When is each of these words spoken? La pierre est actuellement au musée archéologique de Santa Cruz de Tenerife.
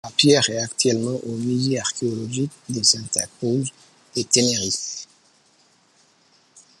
La 0.03 0.09
pierre 0.17 0.49
est 0.49 0.57
actuellement 0.57 1.19
au 1.27 1.35
musée 1.35 1.79
archéologique 1.79 2.51
de 2.69 2.81
Santa 2.81 3.23
Cruz 3.37 3.69
de 4.17 4.23
Tenerife. 4.23 5.05